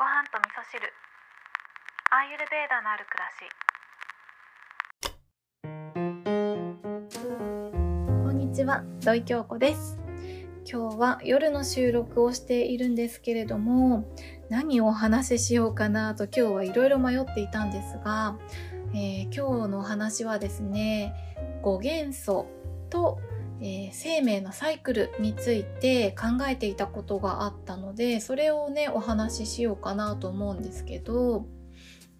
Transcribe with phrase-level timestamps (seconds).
[0.00, 0.80] ご飯と味噌汁。
[2.10, 3.44] アーユルベーダのある暮らし。
[8.24, 9.98] こんにちは土井京子です。
[10.64, 14.10] 今日は夜の収録をしているんですけれども
[14.48, 18.38] 何をお話ししようかなと今日はいろいろ迷っていたんですが、
[18.94, 21.12] えー、今日のお話はですね
[21.62, 22.46] 5元素
[22.88, 23.18] と
[23.62, 31.46] えー、生命のサイクルについて考えていたことがあったのでそれをねお話ししようかなと思うんですけど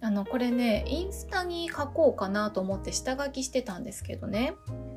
[0.00, 4.54] あのこれねインスタに書こうかなと思って下書きしてたんですけどね、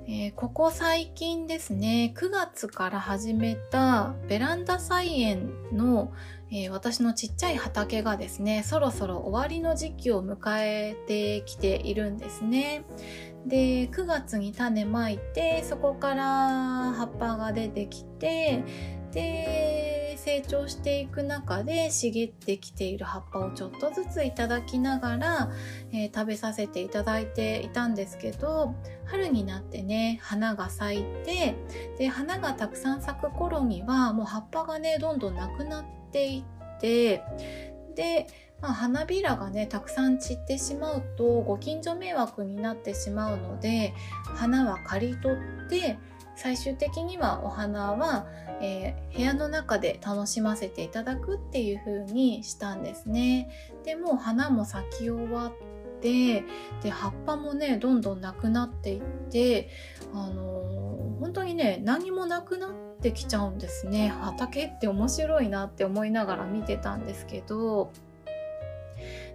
[0.08, 6.12] えー、ここ最近ですね9月から始めたベランダ菜園の、
[6.52, 12.84] えー、私のちっちゃい畑がですねそろそろ終わりの時期を迎えてきているんですね。
[13.46, 18.64] で9月に種まいてそこから葉っぱが出てきて
[19.12, 25.52] で成長していく中で茂ってきている葉っぱをちょっとずついただきながら、
[25.92, 28.76] えー、食べさせていただいていたんですけど
[29.06, 31.56] 春になってね花が咲いて
[31.98, 36.40] で花がたくさん咲く頃にはもう葉っぱがねどんどんなくなってい
[36.78, 37.24] って
[37.96, 38.28] で
[38.62, 43.94] まあ、花びらがねたくさん散ってしまうとご近所迷惑になってしまうので
[44.36, 45.98] 花は刈り取って
[46.42, 48.26] 最終的にはお花は、
[48.62, 53.50] えー、部屋の中で楽しませていただくっていう風にしたんですね。
[53.84, 55.52] でも花も咲き終わっ
[56.02, 56.46] て
[56.82, 59.70] で葉っぱもねどんどんなくなっていって
[60.14, 67.92] あのー、本当にね何もなくなってきちゃうんですね畑って面白いなって思いながら見てたんですけど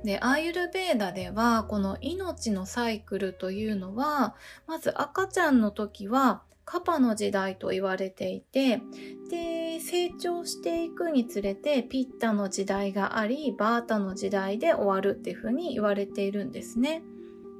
[0.04, 4.34] で、アーユルベーダでは、この命のサイクルというのは、
[4.66, 8.80] まず赤ちゃんの時は、カパの時代と言われていて、
[9.30, 17.02] で、成長していくにつれて、ピッタの時代があり、バータの時代で終わるっていうふうに言われているんですね。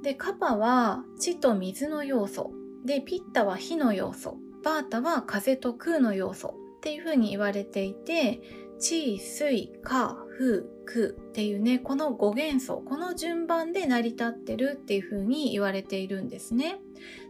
[0.01, 2.51] で、カパは地と水の要素。
[2.83, 4.37] で、ピッタは火の要素。
[4.63, 8.41] バータは風と空の要素っていうふうに言われていて、
[8.79, 16.79] 地、水、火、風、空っていうね、この5元素、この順番で成り立ってるっていう風に言われているんですね。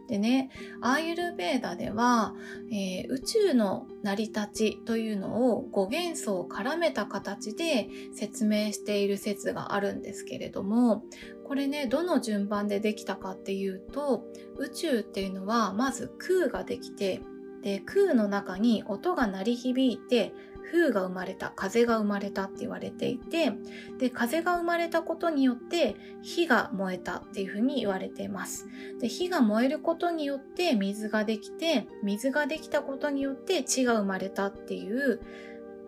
[0.08, 2.34] でね、アーユルベーダでは、
[2.70, 11.04] えー、宇宙の成り立ちというのを5元素を絡めた形で説明している説があるんですけれども、
[11.44, 14.24] これね、どの順番でできたかっていうと、
[14.58, 17.20] 宇宙っていうのはまず空ができて、
[17.62, 20.32] で空の中に音が鳴り響いて
[20.70, 23.52] 風が生まれた風が生まれたって言われていて
[23.98, 28.66] で風が生まれたことによって火が燃えたっていうふうに言われています。
[29.00, 35.20] で火が燃えることによって水ができて水ができたことによって地が生まれたっていう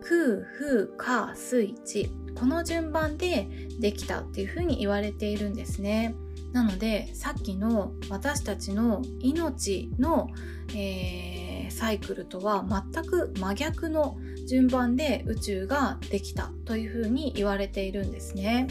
[0.01, 3.47] 空風火水地この順番で
[3.79, 6.15] できたっていうふうに言われているんですね。
[6.53, 10.29] なのでさっきの私たちの命の、
[10.69, 11.48] えー、
[11.79, 18.67] サイクルとは全く真逆の順番で宇宙ができたというふうに言われているんですね。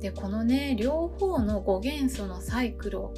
[0.00, 3.14] でこのね両方の5元素のサイクルを考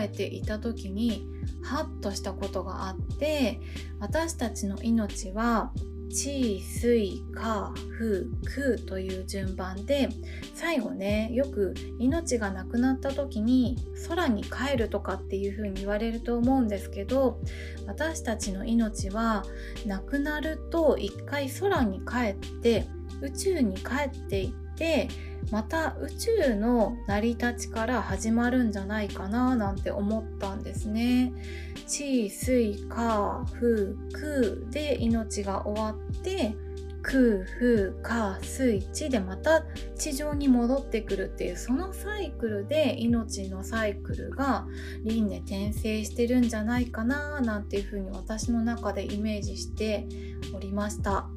[0.00, 1.26] えていた時に
[1.64, 3.60] ハッとしたことがあって
[3.98, 5.72] 私たちの命は
[6.08, 10.08] 地水火風空という順番で
[10.54, 13.76] 最後ねよく命がなくなった時に
[14.08, 17.40] 空に帰るとかっていう風に言われると思うんですけど
[17.86, 19.44] 私たちの命は
[19.84, 22.86] なくなると一回空に帰って
[23.20, 25.08] 宇宙に帰っていって
[25.50, 31.32] また宇宙の成り立ちから始まるんじゃないかななんて思ったんですね。
[31.86, 36.54] 地水火風空で命が終わって
[37.02, 39.62] 空風火水地でまた
[39.96, 44.66] 地上に戻ってくるっていうそのサイクルで命のサイクルが
[45.04, 50.08] 輪廻転生してるんじゃないかななんていうふうに私の中でイメージして
[50.52, 51.28] おりました。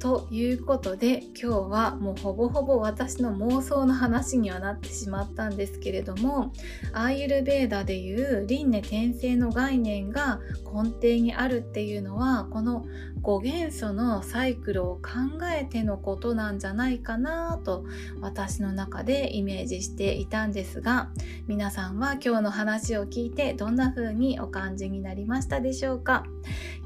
[0.00, 6.52] ということで今日はもうほぼほぼ私の妄想の話にはなってしまったんですけれども
[6.94, 10.40] アーユルベーダでいう輪廻転生の概念が
[10.72, 12.86] 根底にあるっていうのはこの
[13.22, 17.84] 5元素のサイクルを考えてのことなんじゃないかなと
[18.22, 21.10] 私の中でイメージしていたんですが
[21.46, 26.24] 皆さんは今日の話を聞いてどんな風にお感じになりましたでしょうか？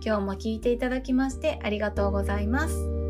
[0.04, 3.03] 今日も聞いていただきましてありがとうございます。